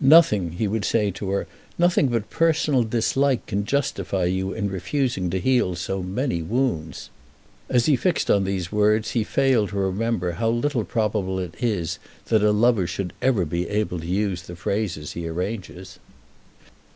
[0.00, 5.30] "Nothing," he would say to her, "nothing but personal dislike can justify you in refusing
[5.30, 7.10] to heal so many wounds."
[7.68, 11.98] As he fixed on these words he failed to remember how little probable it is
[12.26, 15.98] that a lover should ever be able to use the phrases he arranges.